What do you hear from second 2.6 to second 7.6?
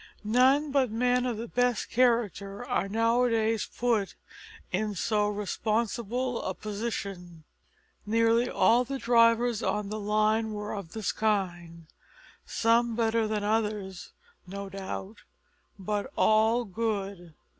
are nowadays put in so responsible a position.